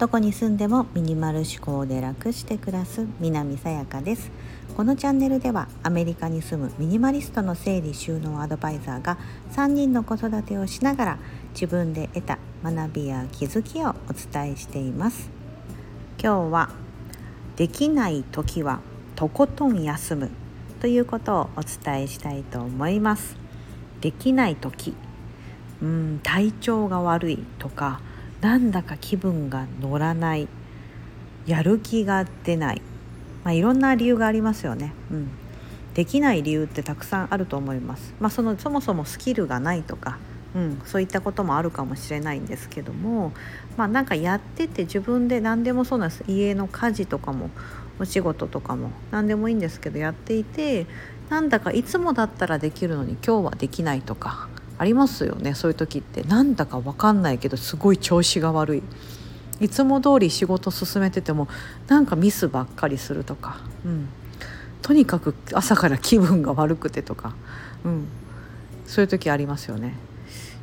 [0.00, 4.30] どこに住んでもミニマル思考で楽して暮らす南さやかです。
[4.74, 9.18] このチャンネルではアメリカに住むミニマリストの整理収納アドバイザーが
[9.52, 11.18] 3人の子育てをしながら
[11.52, 15.28] 自分で得た学びや気づきをお伝えしています。
[16.18, 16.70] 今日は
[17.56, 18.80] できない時は
[19.16, 20.30] とことん休む
[20.80, 23.36] ということをお伝えしたいと思います。
[24.00, 24.94] できない時
[25.82, 28.00] うん体調が悪いとか
[28.40, 30.48] なんだか気分が乗らない
[31.46, 32.82] やる気が出ない、
[33.44, 35.30] まあ、いろんな理由がありますよね、うん、
[35.94, 40.18] できない理由ってたくさんあると思います、まあ、そのそもそもスキルがないとか、
[40.54, 43.32] うん、そういったこともあるかもしれないんですけども、
[43.76, 46.24] まあ、なんかやってて自分で何でもそうなんです。
[46.28, 47.50] 家の家事とかも
[47.98, 50.86] お仕事とかも何でもいいんですけどやっていて
[51.28, 54.48] なんだかいつもだったらできるのに今日はできないとか
[54.80, 56.22] ありますよねそういう時って。
[56.22, 58.82] なんだか分かんないけどすごい調子が悪い。
[59.60, 61.48] いつも通り仕事進めてても
[61.86, 64.08] なんかミスばっかりするとか、うん、
[64.80, 67.34] とにかく朝から気分が悪くてとか、
[67.84, 68.06] うん、
[68.86, 69.92] そういう時ありますよね。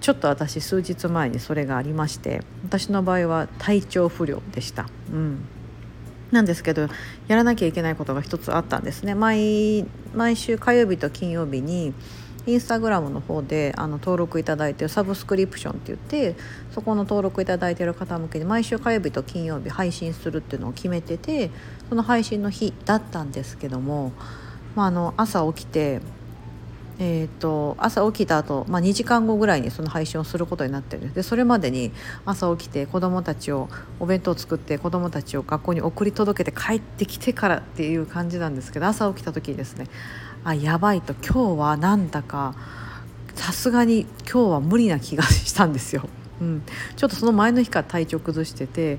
[0.00, 4.86] ちょっと私数日前にそれがありまして私の場合は体調不良でした。
[5.12, 5.38] うん。
[6.30, 6.82] なんですけど
[7.26, 9.16] やらなきゃいけないことが一つあったんですね。
[9.16, 11.94] 毎毎週火曜日と金曜日に
[12.46, 16.36] インスタグラムの方であの登録いただいてるサブスクリプションって言って
[16.72, 21.50] そこの登録いただいてる方向けに毎週火曜日と金曜日配信するっていうのを決めてて
[21.88, 24.12] その配信の日だったんですけども、
[24.74, 26.00] まあ、あの朝起きて
[26.98, 31.90] えーと、朝起きた後、まあ2時間後ぐらいにその配信をすることになってるでそれまでに
[32.24, 39.86] 朝起きて子どもたちをお弁当を作って子どもたちを学校に送り届けて帰ってきてからっていう感じなんですけど朝起きた時にですね
[40.44, 42.54] あやばいと今日はなんだか。
[43.34, 46.08] さすがに今日は無理な気がしたんですよ。
[46.40, 46.62] うん、
[46.96, 48.98] ちょっとその前の日から体調崩してて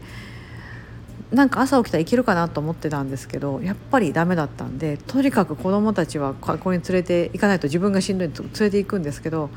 [1.31, 9.49] なんか朝起きたらいけるかなと思ってたんですけどやっぱりダメだったんでとにかく子どもたちは学校に連れて行かないと自分がしんどいと連れて行くんですけど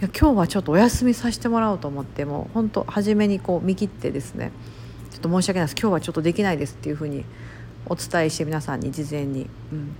[0.00, 4.52] いや今日はちょっとお休みさせてもらおうと思ってもう本当初めにこう見切ってですね
[5.10, 5.80] ちょっと申し訳ないです。
[5.80, 7.24] 今日はちょっとできないですっていうふうに
[7.86, 9.96] お伝えして皆さんに事前に、うん、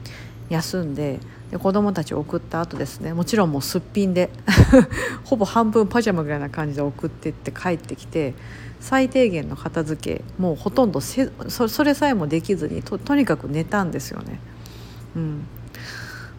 [0.49, 1.19] 休んで
[1.51, 4.31] で子供たちを送った後ですねもちろんもうすっぴんで
[5.25, 8.35] ほぼ半分パジャマぐらいな感じで送ってって帰ってきて
[8.81, 14.41] 最低限の片付けもうほとんどせそれさえもできずにととにかく寝たんですよね。
[15.17, 15.47] うん、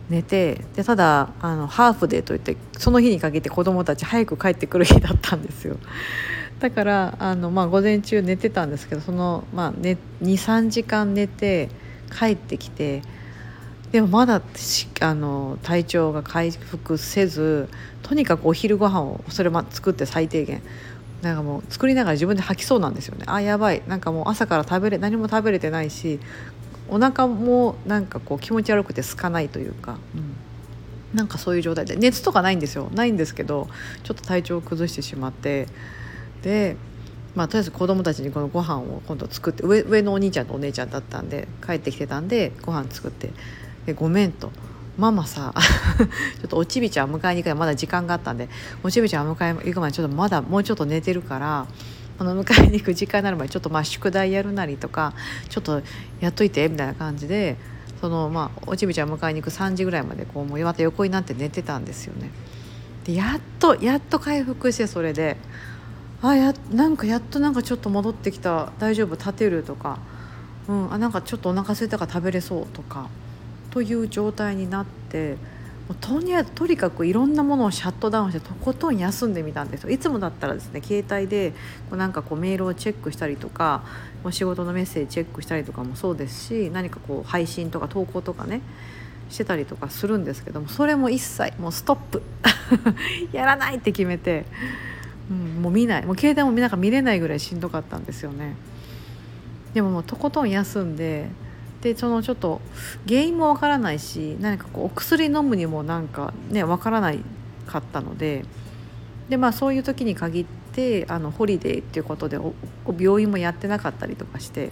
[0.10, 5.78] 寝てでただあのハーフデーといってその日に限って子供たち早く帰ってくる日だったんですよ。
[6.60, 11.70] だからあの、まあ、午前中寝てたんですけどその、まあね、23時間寝て
[12.18, 13.04] 帰ってきて
[13.92, 14.42] でもまだ
[15.02, 17.70] あの体調が回復せず
[18.04, 20.62] とにかくお昼ご飯をそれま作って最低限。
[21.22, 23.24] なんかもう作りながら自分で吐きそうなんですよね。
[23.28, 23.82] あやばい。
[23.88, 26.20] なんかもう朝から食べれ何も食べれてないし
[26.90, 31.96] お腹もなんかこう気持ち悪くて空かないというか、うん、なんかそういう状態で。
[31.96, 32.90] 熱とかないんですよ。
[32.94, 33.68] ないんですけど
[34.04, 35.68] ちょっと体調を崩してしまって。
[36.44, 36.78] で
[37.36, 43.32] まあ、とりあえず子供たちにこのご飯を今度作って上上のお兄ちゃんとお姉ちゃんだったんで帰ってきてたんでご飯作って。
[43.88, 44.52] でごめんと。
[44.98, 45.54] ママさ
[46.42, 48.50] ちょっとおちびちゃん迎えに行くからまだ時間があったんで
[48.82, 51.68] おちびちゃん迎えに行くまでちょっとまだもうちょっと寝てるから
[52.18, 55.14] あの迎えに行く時間になる前ちょっとまあ宿題やるなりとか
[55.50, 55.84] ちょっと
[56.20, 57.58] やっといてみたいな感じで
[58.02, 62.32] そのまあおちびちゃん迎えに行く3時ぐらいまでこうもうまた横になって寝てたんですよね。
[63.06, 65.38] でやっとやっと回復してそれで。
[66.24, 68.72] あやなんかやっとなんかちょっと戻ってきた。
[68.80, 69.16] 大丈夫？
[69.16, 69.62] 立てる？
[69.62, 70.00] とか、
[70.68, 72.66] うん、あなんかちょっとお腹空いたから食べれそう？
[72.74, 73.08] とか。
[73.78, 75.34] という状態になって
[75.88, 79.92] もうとにとにかくいろんなものをシャットダウンしてとことん休んでみたんですよ。
[79.92, 81.52] いつもだったらですね携帯で
[81.92, 83.84] こうなんかこうメールをチェックしたりとか
[84.24, 88.62] お仕事のメッセージチェックしたりとかもそうですし何かこう配信とか投稿とかね
[89.30, 92.24] してたりとかするんですけどもそれも一切もうストップ。
[93.32, 94.46] やらないって決めて、
[95.30, 96.06] うん、もう見ない。
[96.08, 98.56] もう携帯もなんか見れないぐらいしんどかったんですよね。
[99.76, 101.30] でももうとことん休んで
[101.82, 102.62] でそのちょっと
[103.08, 107.20] 原因もわからないし何かこうお薬飲むにもなんかねわからない
[107.68, 108.46] かったので
[109.30, 112.40] でまあそういう時に限ってあのホリデーっていうことで
[113.00, 114.72] 病院もやってなかったりとかして。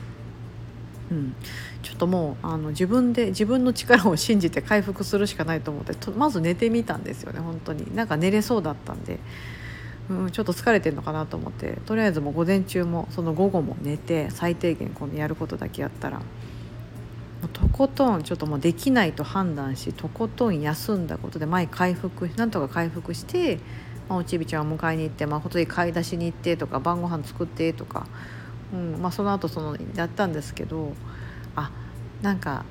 [1.11, 1.35] うん、
[1.83, 7.95] ちょっともうあの自分で自分の力を信じて回復するしかないと思ってまず寝てみたんですよね本当に。
[7.95, 9.19] なんか寝れそうだったんで、
[10.09, 11.77] うん、ちょっと疲れてるのかなと思って。
[11.85, 16.21] とりあえずもう午前中もその午後も寝て最低限このやることだけやったら。
[17.47, 23.59] とことんちょっともうできないと判断しとことん休んだことで前回復なんとか回復して
[24.09, 28.07] まあ、おちびちゃんを迎えに行って誠に買い出しに行ってとか晩ご飯作ってとか、
[28.73, 30.93] うんまあ、その後そのやったんですけど
[31.55, 31.71] あ
[32.21, 32.65] なんか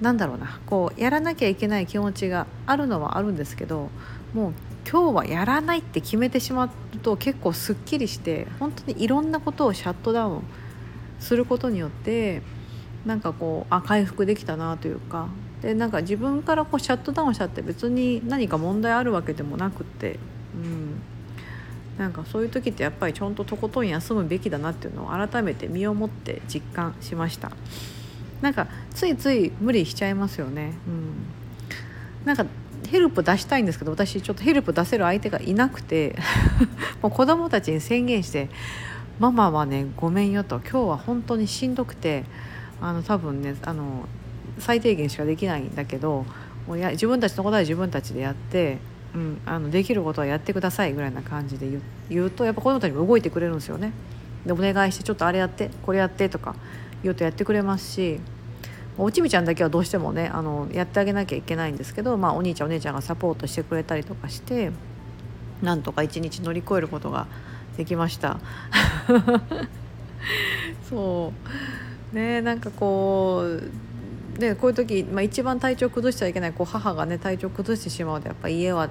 [0.00, 3.90] なんだろうなこうやらなきゃいけない気持ちがあるのはあるんですけど
[4.32, 4.52] もう
[4.90, 10.42] 今日はやらないって決めてしまうと結構すっきりして本当にいろんなことをシャットダウン
[11.18, 12.40] することによって
[13.06, 15.28] なんかこうあ回復できたなというか。
[15.62, 20.18] でなんか自分からこうシャットダウンしちゃって別に何か問題あるわけでもなくって、
[20.54, 21.02] うん、
[21.98, 27.52] なんかそういう時ってやっぱりちゃんととことん休むべきだなっていうのを改めて身をもって実感しました。
[28.40, 32.46] なんかついつい無理しちゃいますよね、うん、なんか
[32.88, 36.16] ヘルプ出したいんですけど私ちょっとヘルプ出せる相手がいなくて。
[37.02, 38.50] もう子供たちに宣言して
[39.18, 42.24] 「ママはねごめんよ」と「今日は本当にしんどくて
[42.80, 44.06] あの多分ねあの
[44.58, 46.24] 最低限しかできないんだけど
[46.66, 48.78] もうや自分たちのことは自分たちでやって、
[49.14, 51.66] うん、あのできることはやってくださいぐらいな感じで
[52.08, 53.92] 言うとやっぱ子どもたちも動いてくれるんですよね。
[54.46, 56.54] でお願いしてちょっとあれやってこれやってとか
[57.02, 58.20] 言うとやってくれますし
[58.96, 64.72] おちびちゃんだけはどうしてもねあのやってあげなきゃいけないんですけど、まあ、お兄ちゃんお姉ちゃんがサポートしてくれたりとかして
[65.62, 67.26] なんとか一日乗り越えることが
[67.76, 68.38] できました。
[70.88, 73.44] そうねなんかこ
[74.36, 78.88] うでこういう時、まあ、一番体調崩しちゃいけないこう母がね体調崩してしまうとやっぱ家は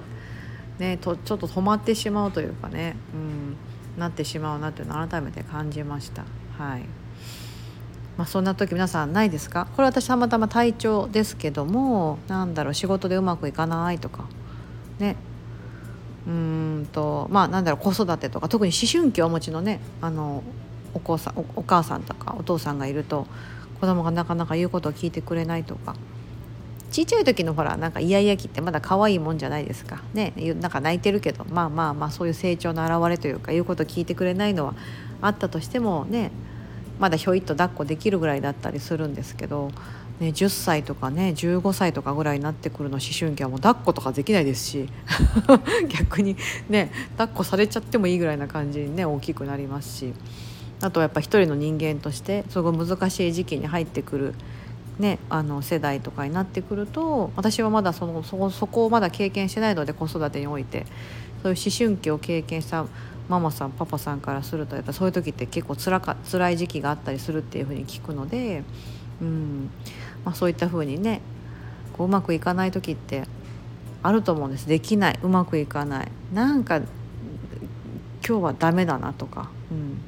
[0.78, 3.16] ねとちょっと止まってしまうというかね、う
[3.98, 6.24] ん、なってしまうなっていうのを改めて感じました。
[6.56, 6.82] はい。
[8.16, 9.66] まあ、そんな時皆さんないですか？
[9.76, 14.26] これ私たまたま体調ですけどもなんだろう仕事でうまくいかないとか
[14.98, 15.16] ね。
[16.26, 20.42] うんとまあなんだろう子育てとか特に思春期をお持ちのねあの
[20.94, 23.26] お子さんお母さんとかお父さんがいると
[23.80, 25.94] 子供がなかなか言うことを聞いてくれないとか。
[26.90, 30.02] ちっちゃい時のほらなんかイヤイヤ期ってまだ可愛いもんじゃないですか。
[30.12, 34.74] ねなんか泣いてるけどまあまあまあそういう成長の表れというか言うこと聞いてくれないのは
[35.22, 36.32] あったとしてもね
[36.98, 39.70] まだひょいっと抱っこできるぐらいだったりするんですけど、
[40.18, 44.88] ね、10歳とかね15歳とかぐらいになってくるの思春期はもう抱っことかできないですし
[45.88, 46.36] 逆に
[46.68, 50.12] ね抱っこされちゃってもいいぐらいな感じにね大きくなりますし。
[50.80, 54.34] あとはやっぱ一人の人間としてすごい難しい時期に入ってくる。
[54.98, 60.84] ね、あの世代とかになってくると私はまだそのそそこをまだ経験してないので子育てにおいて
[61.42, 62.84] そういう思春期を経験した
[63.26, 68.62] ママさんパパさんからするとやっぱそういう時って結構つらか辛い時期があったりするっていうふうに聞くので、
[69.22, 69.70] うん。
[70.24, 71.22] まあ、そういったふうにね
[71.96, 73.24] こううまくいかない時って
[74.02, 74.66] あると思うんです。
[74.66, 75.18] できない。
[75.22, 76.08] うまくいかない。
[76.32, 76.86] なんか今
[78.22, 79.98] 日はダメだなとか、うん、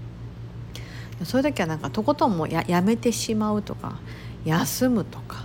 [1.25, 3.99] そういう時はなんかとことんもややめてしまうとか
[4.45, 5.45] 休むとか、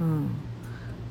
[0.00, 0.30] うん、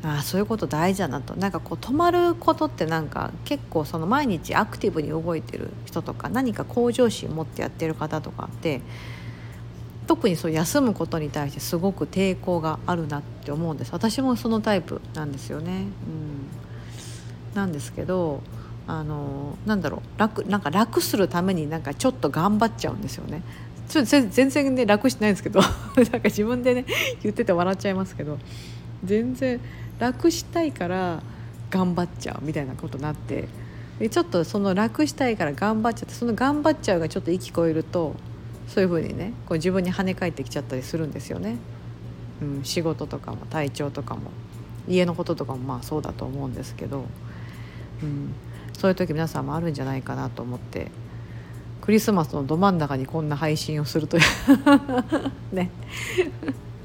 [0.04, 1.36] あそういうこと大事だなと。
[1.36, 8.82] なんかこう止まることってなんか結構その毎日アクティブに動いてる人とか何か向上心持ってやってる方とかって
[10.08, 13.94] 特にそう休むことに対してすごく抵抗があるなって思うんです。
[13.94, 15.72] 私もそのタイプなんですよね。
[15.72, 18.42] うん、なんですけど
[18.88, 20.20] あのなんだろう。
[20.20, 23.42] 楽なんか楽するためになんかちょっと頑張っちゃうんですよね。
[23.90, 25.62] ちょっと全然ね楽してないんですけど。
[25.62, 26.86] なんか自分でね
[27.24, 28.38] 言ってて笑っちゃいますけど。
[29.04, 29.60] 全然
[30.00, 31.22] 楽したいから
[31.70, 33.48] 頑張っちゃうみたいなことになって。
[34.00, 38.13] でちょっとその楽したいから頑張っちゃってその頑張っちゃうがちょっと息こえると
[38.68, 41.58] そういうふうにねこう自分に跳ね返ってきちゃったりするんですよね。
[42.42, 44.32] うん、仕事とかも体調とかも
[44.88, 47.06] 家のこととかもまあそうだと思うんですけど、
[48.04, 48.34] うん、
[48.74, 50.92] そういう時皆さんもあるんじゃないかなと思って
[51.86, 54.24] クリスマスのど真ん中にこんな配信をするという。
[55.54, 55.70] ね。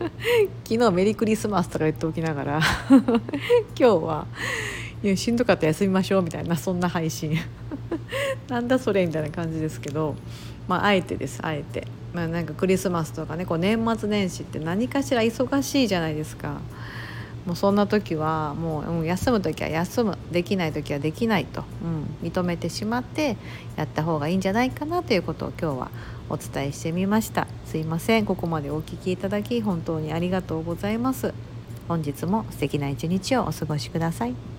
[0.65, 2.61] 昨日メリークリスマスとか言っておきながら。
[2.91, 4.27] 今日は
[5.03, 7.39] いやしんどかったら休みましょうみたいなそんな配信。
[8.49, 10.17] なんだそれみたいな感じですけど。
[10.69, 11.41] まああえてです。
[11.43, 16.61] あえて、まあ、なんかクリスマスとかねこう年末年始って何かしら忙しいじゃないですか。
[17.47, 23.37] もうそんな時はもう、うん、休む時は休むできない時はできないと、うん、認めてしまって
[23.77, 25.91] やった方がいいんじゃないかなということを今日は
[26.29, 27.47] お伝えしてみました。
[27.67, 28.27] すいません。
[28.27, 31.35] ここまでお聴きいただき本当にありがとうございます。
[31.89, 34.50] 本日も素敵な一日をお過ごしください。